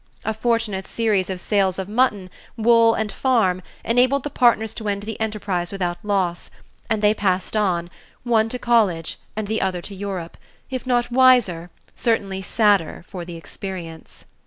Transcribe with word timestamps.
A 0.25 0.33
fortunate 0.33 0.87
series 0.87 1.29
of 1.29 1.39
sales 1.39 1.77
of 1.77 1.87
mutton, 1.87 2.31
wool, 2.57 2.95
and 2.95 3.11
farm 3.11 3.61
enabled 3.85 4.23
the 4.23 4.31
partners 4.31 4.73
to 4.73 4.87
end 4.87 5.03
the 5.03 5.21
enterprise 5.21 5.71
without 5.71 6.03
loss, 6.03 6.49
and 6.89 7.03
they 7.03 7.13
passed 7.13 7.55
on, 7.55 7.87
one 8.23 8.49
to 8.49 8.57
college 8.57 9.19
and 9.35 9.47
the 9.47 9.61
other 9.61 9.79
to 9.83 9.93
Europe, 9.93 10.37
if 10.71 10.87
not 10.87 11.11
wiser, 11.11 11.69
certainly 11.95 12.41
sadder 12.41 13.05
for 13.07 13.23
the 13.25 13.35
experience. 13.37 14.25